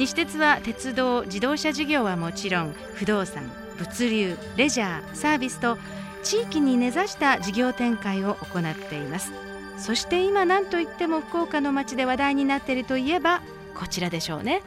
[0.00, 5.76] 西鉄は鉄道自動車事業はもちろん不動産物流レジャーサービスと
[6.22, 9.30] 地域に根ざした事業展開を行っています。
[9.76, 13.42] そして今何といっても福岡の街で話題になっているといえば
[13.74, 14.62] こちらでしょうね。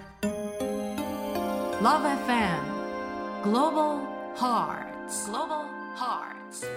[1.81, 2.61] Love FM
[3.43, 4.01] Global
[4.35, 5.65] Hearts Global
[5.97, 6.67] Hearts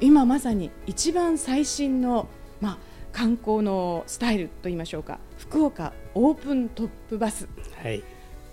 [0.00, 2.26] 今まさに一番最新の、
[2.60, 2.78] まあ、
[3.16, 5.18] 観光のスタイルといいましょうか。
[5.38, 7.48] 福岡オープントップバス。
[7.82, 8.02] はい、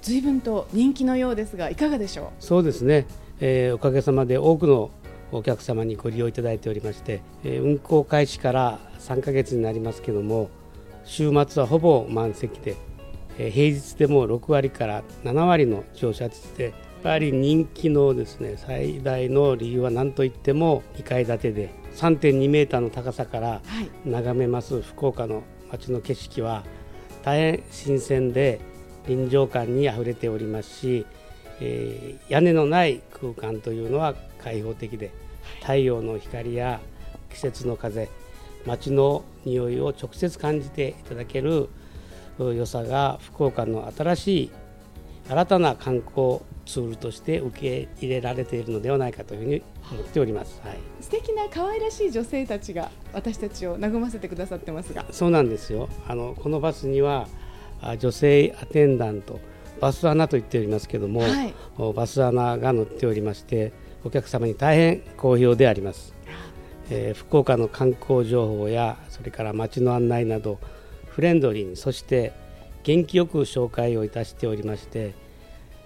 [0.01, 3.05] 随分と人気のようですがいかがでしょそうですね、
[3.41, 4.89] えーおかげさまで多くの
[5.33, 10.49] お客様にご利用いただいておりまして、えー運行開始から3ヶ月になりますけども
[11.03, 12.77] 週末はほぼ満席で、
[13.37, 23.61] えー平日でも6割から7割の乗車率でぱり人気のですね最大の理由は何といっても2階建てで3.2メーターの高さから
[24.05, 26.63] 眺めます福岡の街の景色は
[27.23, 28.59] 大変新鮮で
[29.07, 31.05] 臨場感にあふれておりますし、
[31.59, 35.11] えー屋根のない空間というのは開放的で
[35.61, 36.79] 太陽の光や
[37.29, 38.09] 季節の風
[38.65, 41.69] 街の匂いを直接感じていただける
[42.39, 44.51] う良さが福岡の新しい
[45.29, 50.61] 新たな観光ツールとして受け入れられているのではないかというふうに思っております。
[50.63, 50.77] はい。
[51.01, 55.05] 素敵な可愛らしい女性たちが私たちを和ませてくださってますが。
[55.11, 55.89] そうなんですよ。
[56.07, 57.27] あのこのバスには
[57.81, 59.39] あ女性アテンダント
[59.81, 61.53] バスアナと言っておりますけども、はい。
[61.77, 66.13] おバスアナが乗っておりましてお客様に大変好評であります、
[66.89, 70.59] えー福岡の観光情報やそれから街の案内など
[71.07, 72.33] フレンドリーにそして
[72.83, 75.13] 元気よく紹介をいたしておりまして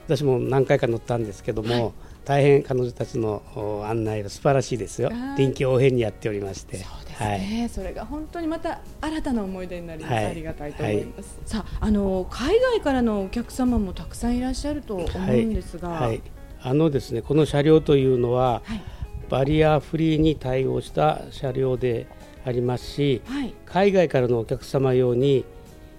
[0.07, 5.11] 私も何回か乗ったんですけども、大変彼女たちのお案内が素晴らしいですよ。
[5.37, 6.77] 臨機応変にやっておりまして。
[6.77, 7.39] そうですはい。
[7.39, 16.21] ね、それが本当にまた新たな思い出になりありがたいと思います、さああの海外からのお客様もたくさんいらっしゃると思うんですが、はい、
[16.61, 18.81] あのですねこの車両というのは、はい。
[19.29, 22.07] バリアフリーに対応した車両で
[22.45, 23.53] ありますしはい。
[23.65, 25.43] 海外からのお客様用に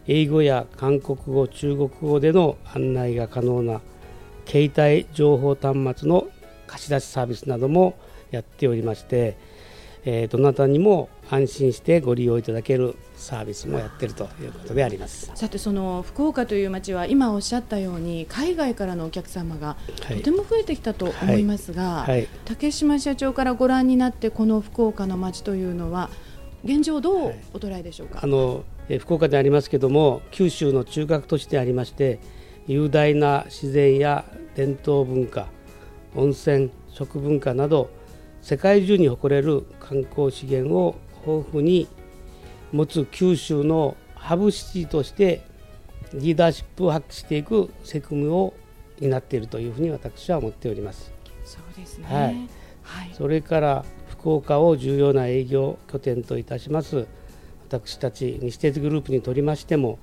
[0.06, 3.82] 英語や韓国語中国語での案内が可能な
[4.48, 6.26] 携帯情報端末の
[6.66, 7.94] 貸し出しサービスなども
[8.30, 9.36] やっておりまして、
[10.04, 15.30] えーどなたにも安心してご利用いただけるサービスもやっているということであります。
[15.34, 19.76] さてその福岡という街は今おっしゃったように海外からのお客様が
[20.06, 20.16] はい。
[20.18, 22.26] とても増えてきたと思いますが、はい。
[22.46, 26.08] 竹島社長からご覧になってこの福岡の街というのは
[26.64, 27.40] 現状どうはい。
[27.54, 32.20] お捉えでしょうか、あのえー福岡でありますけども九州の中核都市でありまして
[32.68, 34.24] 雄大な自然や
[34.54, 35.48] 伝統文化
[36.14, 37.90] 温泉食文化など
[38.42, 40.96] 世界中に誇れる観光資源を
[41.26, 41.88] 豊富に
[42.72, 45.42] 持つ九州のハブシティとして
[46.14, 48.54] リーダーシップを発揮していく責務を
[49.00, 51.12] 担っているというふうに私は思っております。
[51.44, 52.06] そうですね。
[52.06, 52.48] はい。
[52.82, 53.14] はい。
[53.14, 53.84] それから
[54.18, 57.06] 福岡を重要な営業拠点といたします
[57.68, 59.98] 私たち西鉄グループにとりましても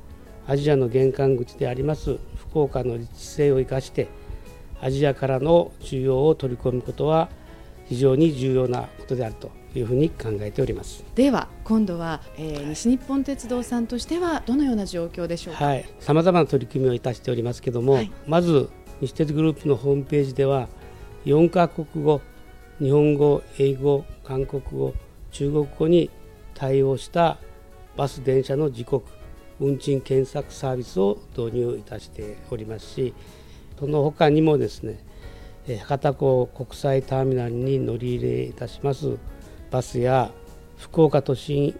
[0.48, 2.20] アジアの玄関口であります
[2.56, 4.08] 福岡の立地性を生かして
[4.80, 7.28] アジアからの需要を取り込むことは
[7.84, 11.04] 非常に重要なことであるというふうに考えております。
[11.16, 18.12] では今度は、えー西日本鉄道さんとしてはどのような状況でしょうか、はい、さまざまな取り組みをいたしておりますけども、はい。
[18.26, 18.70] まず
[19.02, 20.70] 西鉄グループのホームページでは
[21.26, 22.22] 4カ国語
[22.80, 24.94] 日本語英語韓国語
[25.32, 26.10] 中国語に
[26.54, 27.38] 対応した
[27.98, 29.10] バス電車の時刻
[29.60, 33.14] 運賃検索サービスを導入いたしておりますし
[33.80, 35.00] その他にもですね
[35.80, 39.18] 博多港国際ターミナルに乗り入れいたします
[39.72, 40.32] バスや
[40.78, 41.78] 福岡都心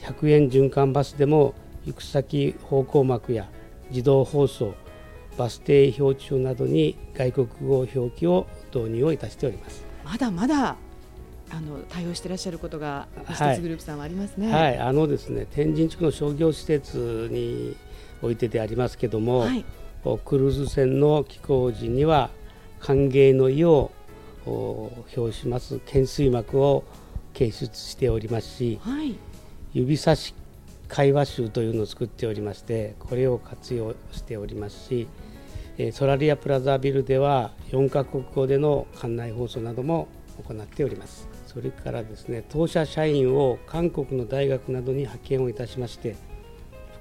[0.00, 3.48] 100円循環バスでも行く先方向幕や
[3.90, 4.74] 自動放送
[5.36, 9.84] バス停標柱などに外国語表記を導入をいたしております。
[10.04, 10.76] まだまだ
[11.50, 14.52] あの対応していらっしゃることが西鉄グループさんはありますね。
[14.52, 17.76] はい、あのですね天神地区の商業施設に
[18.22, 19.64] おいてでありますけども、はい。
[20.24, 22.30] クルーズ船の寄港時には
[22.78, 23.90] 歓迎の意を
[24.46, 26.84] お表します懸垂幕を
[27.34, 29.14] 掲出しておりますしはい。
[29.74, 30.34] 指差し
[30.88, 35.06] 会話集というのを作っておりましてこれを活用しておりますし
[35.78, 40.08] えーソラリアプラザビルでは4カ国語での館内放送なども
[40.42, 46.14] 行っておりますそれからですね当社社員を韓国の大学などに派遣をいたしまして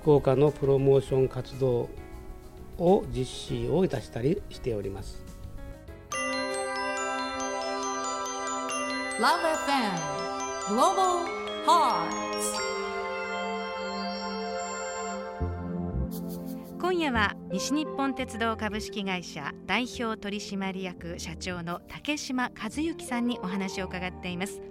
[0.02, 1.88] 福岡のプロモーション活動
[2.80, 5.24] を実施をいたしたりしております。
[9.20, 11.28] Love FM Global
[11.68, 12.79] Hearts
[17.00, 24.62] 今夜は西日本鉄道株式会社代表取締役社長の竹島和幸さんにお話を伺っています。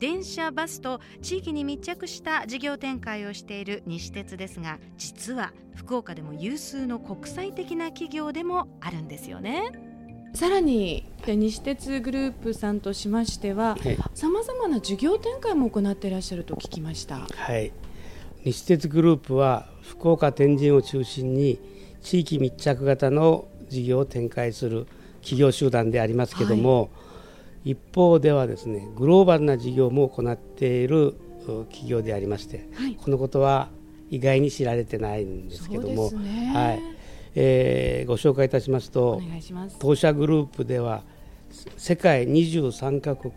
[0.00, 9.70] 電車バスと地域に密着した事業展開をしている西鉄ですが実は福岡でも有数の国際的な企業でもあるんですよね。
[10.34, 13.96] さらにで西鉄グループさんとしましてははい。
[14.14, 17.20] さまざまな事業展開も行っていらっしゃると聞きました。
[17.20, 17.70] はい、
[18.44, 21.60] 西鉄グループは福岡天神を中心に
[22.02, 24.86] 地域密着型の事業を展開する
[25.20, 26.90] 企業集団でありますけども、
[27.64, 31.14] 一方ではですねグローバルな事業も行っている
[31.46, 32.96] う企業でありまして、はい。
[32.96, 33.68] このことは
[34.10, 36.52] 意外に知られてないんですけども、ね。
[36.54, 36.82] はい。
[37.34, 39.22] えーご紹介いたしますおと。
[39.78, 41.02] 当社グループでは
[41.76, 43.32] 世界23カ国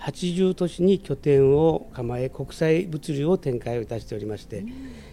[0.00, 4.64] 80都市に拠点を構え国際物流を展開をいたしておりまして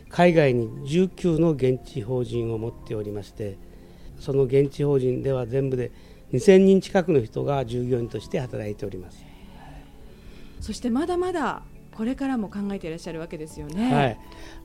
[0.10, 3.58] 海外に19の現地法人を持っておりまして
[4.20, 5.92] その現地法人では全部で
[6.34, 9.24] 2000人近くの人が従業員として働いております。
[10.62, 11.62] そしてまだまだ
[11.94, 13.94] これからも考えていらっしゃるわけですよね。
[13.94, 14.20] はい、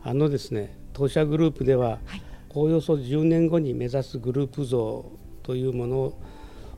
[0.05, 2.23] あのですね当社グループでは、はい
[2.55, 5.13] およそ10年後に目指すグループ像
[5.43, 6.15] というものをお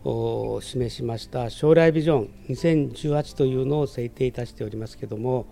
[0.04, 5.46] 示しました将来ビジョン2018というのを制定いたしておりますけれども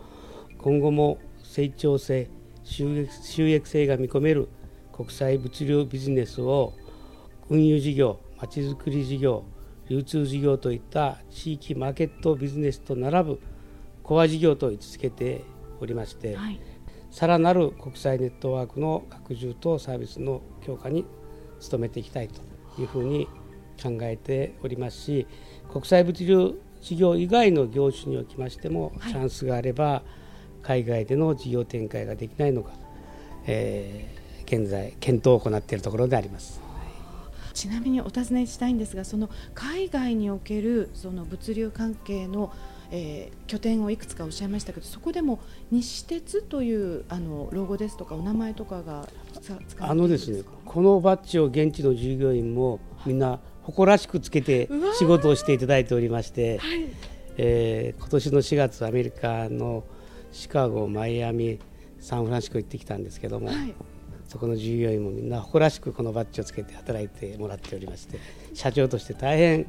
[0.59, 2.31] 今後も成長性
[2.65, 4.49] 収益収益性が見込める
[4.93, 6.73] 国際物流ビジネスを
[7.49, 9.45] 運輸事業まちづくり事業
[9.89, 13.41] 流通事業といった地域マーケットビジネスと並ぶ
[14.03, 15.45] コア事業と位置づけて
[15.81, 16.61] おりまして、はい。
[17.11, 21.07] さらなる国際ネットワークの拡充とサービスの強化に
[21.71, 22.41] 努めていきたいと
[22.81, 23.29] いうふうに
[23.83, 25.27] 考えておりますし
[25.71, 29.13] 国際物流事業以外の業種におきましても、はい。
[29.13, 30.03] チャンスがあれば
[30.63, 32.73] 海外での事業展開ができないのか、
[33.47, 36.63] えー現在検討を行っているところであります。
[37.53, 42.51] ちなみにお尋ねしたいんですがその海外におけるその物流関係の、
[42.91, 45.41] えー拠点をいくつかおっしゃいましたけどそこでも
[45.71, 49.09] 西鉄というあのロゴですとかお名前とかが
[49.41, 54.67] さ使われているんあのですねかこのバッジを現地の従業員もみんな誇らしくつけて
[54.99, 56.87] 仕事をしていただいておりまして、はい。
[57.37, 59.85] えー今年の4月アメリカの
[60.33, 61.59] シカゴ、マイアミ、
[62.01, 63.75] サンフランシスコ行ってきたんですけども、はい。
[64.27, 68.19] そこの従業員もみんな誇らしくこのバッジをつけて働いてもらっておりまして
[68.53, 69.67] 社長として大変、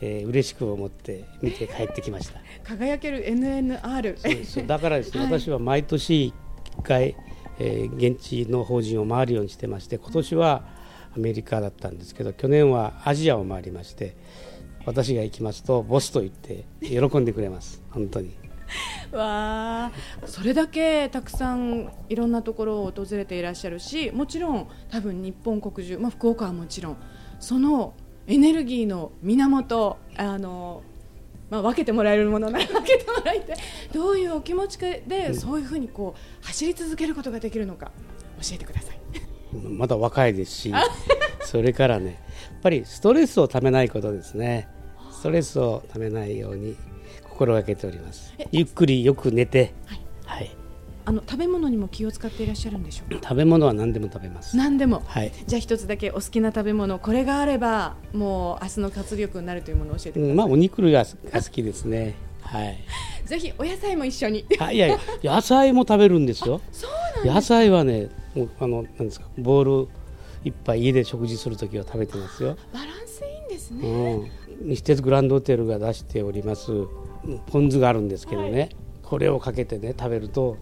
[0.00, 2.40] えー嬉しく思って見て帰ってきました。
[2.64, 4.66] 輝ける NNR そうです。
[4.66, 5.32] だからですね、 はい。
[5.40, 6.32] 私は毎年
[6.78, 7.14] 1回、
[7.58, 10.64] えー現地の法人を回るようにしてまして今年は
[11.16, 14.16] アメリカだったんですけど去年はアジアを回りまして
[14.86, 18.34] 私が行きますとボスと言って喜んでくれます本当に。
[19.12, 19.92] わあ
[20.26, 26.96] それだけたくさんいろんなところを訪れていらっしゃるしもちろん多分日本国中、まあ、福岡はもちろん
[27.38, 27.94] その
[28.26, 30.82] エネルギーの源あの、
[31.50, 33.56] まあ、分けてもらえるものなら分けてもらいたい
[33.92, 37.92] どういうお気持ちでそういうふうにこう走り続けることができるのか
[38.40, 39.03] 教えてください。
[39.54, 40.72] まだ若いですし、
[41.44, 42.12] それからね、や
[42.58, 44.68] っぱりストレスをためないことですね。
[45.12, 46.76] ストレスをためないように
[47.22, 48.46] 心がけておりますえ。
[48.52, 50.56] ゆっくりよく寝て、はいはい。
[51.06, 53.28] あの食べ物にも気を使っていらっしゃるんでしょうか？
[53.28, 54.56] 食べ物は何でも食べます。
[54.56, 55.32] 何でもはい。
[55.46, 62.14] じゃあ一つだけお好きな食べ物これがあればもう明日の活力になるというものを教えてください、うんまあお肉類がが好きですね。
[62.42, 62.78] はい。
[63.24, 64.98] ぜひお野菜も一緒にあいやいや
[65.36, 66.60] 野菜も食べるんですよ。
[66.72, 66.90] そう
[67.26, 69.88] 野菜はね、もうあのなんですかボール
[70.44, 72.56] 一杯家で食事するときは食べてますよ。
[72.72, 73.88] バランスいいんですね、
[74.60, 76.70] うん、西鉄グランドホテルが出しております。
[77.46, 78.68] ポン酢があるんですけどね、
[79.02, 80.58] これをかけてね食べると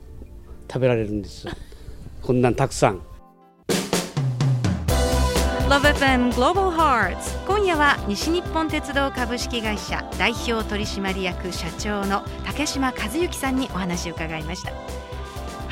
[0.70, 1.48] 食べられるんです。
[2.22, 3.02] こんなんたくさん。
[5.68, 15.01] Love LoveFM Global Hearts 今夜は西日本鉄道株式会社代表取締役社長の竹島和幸さんにお話を伺いました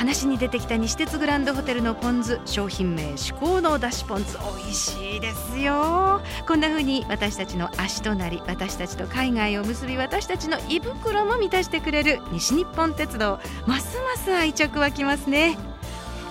[0.01, 6.23] 話に出てきた西鉄グランドホテルのポン酢商品名至高のだしポン酢美味しいですよ。
[6.49, 15.59] こんな風に私たちの足となり私たちと海外を結び私たちの胃袋も満たしてくれる西日本鉄道ますます愛着湧きますね。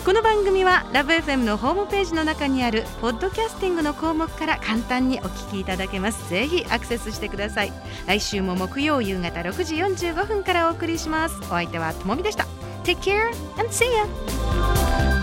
[0.03, 6.27] この番組はラブ f m のホームページの中にあるポッドキャスティングの項目から簡単にお聞きいただけます。
[6.27, 7.73] ぜひアクセスしてください。
[8.07, 11.35] 来週も木曜夕方6時45分からお送りします。
[11.41, 12.47] お相手はともみでした。
[12.83, 15.18] Take care and see ya